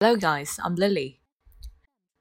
[0.00, 1.20] Hello, guys, I'm Lily.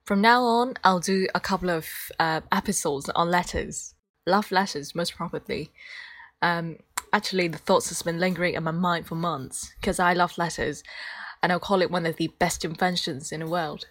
[0.06, 1.88] From now on, I'll do a couple of
[2.19, 3.96] uh, episodes on letters,
[4.28, 5.71] love letters, most probably.
[6.44, 6.78] Um,
[7.12, 10.83] actually, the thoughts has been lingering in my mind for months because I love letters,
[11.41, 13.87] and I'll call it one of the best inventions in the world.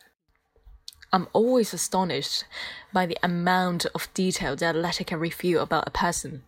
[1.12, 2.45] I'm always astonished
[2.93, 6.45] by the amount of detail that a letter can reveal about a person.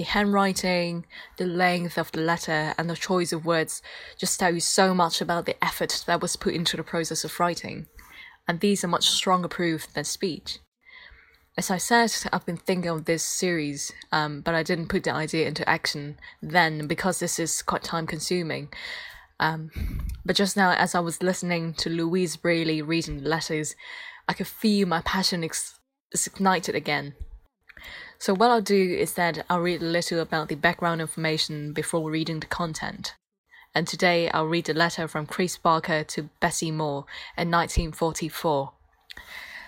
[0.00, 1.04] The handwriting,
[1.36, 3.82] the length of the letter, and the choice of words
[4.16, 7.38] just tell you so much about the effort that was put into the process of
[7.38, 7.86] writing.
[8.48, 10.58] And these are much stronger proof than speech.
[11.58, 15.12] As I said, I've been thinking of this series, um, but I didn't put the
[15.12, 18.72] idea into action then because this is quite time consuming.
[19.38, 19.70] Um,
[20.24, 23.76] but just now, as I was listening to Louise Brealey reading the letters,
[24.26, 25.78] I could feel my passion ex-
[26.14, 27.16] ignited again.
[28.20, 32.10] So, what I'll do is that I'll read a little about the background information before
[32.10, 33.14] reading the content.
[33.74, 37.06] And today I'll read a letter from Chris Barker to Bessie Moore
[37.38, 38.72] in 1944.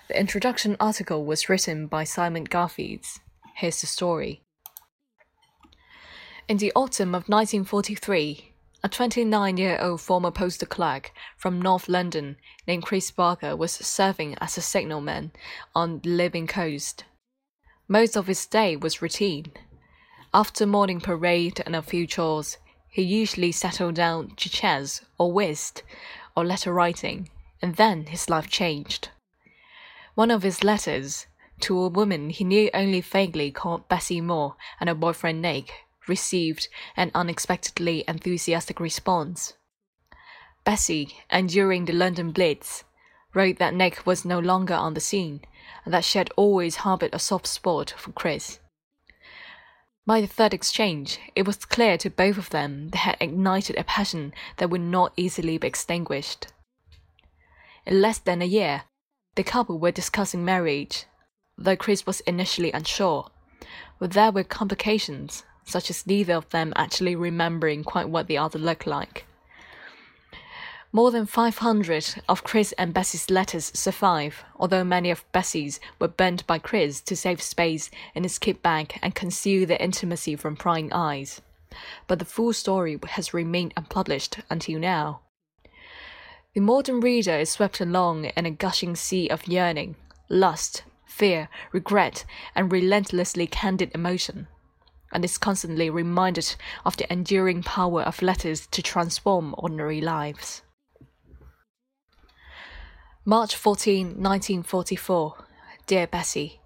[0.08, 3.06] The introduction article was written by Simon Garfield.
[3.56, 4.42] Here's the story.
[6.46, 8.52] In the autumn of 1943,
[8.84, 14.36] a 29 year old former postal clerk from North London named Chris Barker was serving
[14.42, 15.32] as a signalman
[15.74, 17.04] on the Libyan coast.
[17.92, 19.52] Most of his day was routine.
[20.32, 22.56] After morning parade and a few chores,
[22.88, 25.82] he usually settled down to chess or whist
[26.34, 27.28] or letter writing,
[27.60, 29.10] and then his life changed.
[30.14, 31.26] One of his letters,
[31.60, 35.70] to a woman he knew only vaguely called Bessie Moore and her boyfriend Nick,
[36.08, 39.52] received an unexpectedly enthusiastic response.
[40.64, 42.84] Bessie, enduring the London Blitz,
[43.34, 45.42] wrote that Nick was no longer on the scene
[45.84, 48.58] and that she had always harbored a soft spot for Chris.
[50.04, 53.84] By the third exchange, it was clear to both of them they had ignited a
[53.84, 56.48] passion that would not easily be extinguished.
[57.86, 58.82] In less than a year,
[59.36, 61.06] the couple were discussing marriage,
[61.56, 63.30] though Chris was initially unsure.
[63.98, 68.58] But there were complications, such as neither of them actually remembering quite what the other
[68.58, 69.24] looked like.
[70.94, 76.46] More than 500 of Chris and Bessie's letters survive, although many of Bessie's were burned
[76.46, 80.92] by Chris to save space in his kit bag and conceal their intimacy from prying
[80.92, 81.40] eyes.
[82.06, 85.20] But the full story has remained unpublished until now.
[86.52, 89.96] The modern reader is swept along in a gushing sea of yearning,
[90.28, 94.46] lust, fear, regret, and relentlessly candid emotion,
[95.10, 96.54] and is constantly reminded
[96.84, 100.60] of the enduring power of letters to transform ordinary lives.
[103.24, 105.44] March 14, 1944.
[105.86, 106.58] Dear Bessie,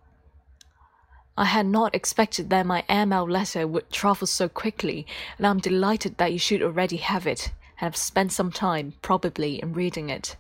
[1.37, 5.07] I had not expected that my airmail letter would travel so quickly,
[5.37, 9.61] and I'm delighted that you should already have it and have spent some time, probably,
[9.61, 10.37] in reading it.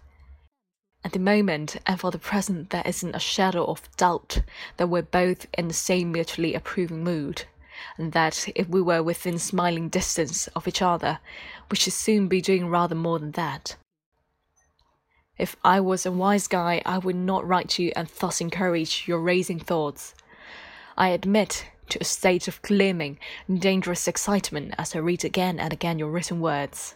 [1.05, 4.41] At the moment, and for the present, there isn't a shadow of doubt
[4.79, 7.45] that we're both in the same mutually approving mood,
[7.99, 11.19] and that if we were within smiling distance of each other,
[11.71, 13.77] we should soon be doing rather more than that.
[15.39, 19.05] If I was a wise guy, I would not write to you and thus encourage
[19.07, 20.15] your raising thoughts.
[20.97, 23.19] I admit to a state of gleaming,
[23.53, 26.95] dangerous excitement as I read again and again your written words.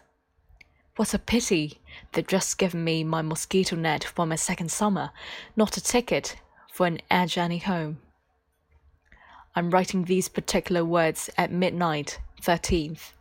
[0.96, 1.80] What a pity
[2.12, 5.10] they've just given me my mosquito net for my second summer,
[5.54, 6.36] not a ticket
[6.72, 7.98] for an air journey home.
[9.54, 13.12] I'm writing these particular words at midnight, 13th.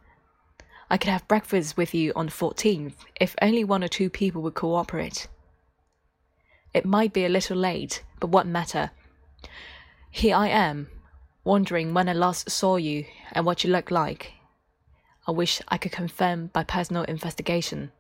[0.90, 4.42] I could have breakfast with you on the 14th if only one or two people
[4.42, 5.28] would cooperate.
[6.74, 8.92] It might be a little late, but what matter?
[10.12, 10.88] Here I am,
[11.44, 14.34] wondering when I last saw you and what you look like.
[15.28, 17.92] I wish I could confirm by personal investigation.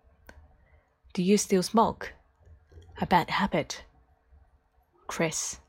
[1.14, 2.14] Do you still smoke?
[3.02, 3.84] A bad habit.
[5.08, 5.60] Chris.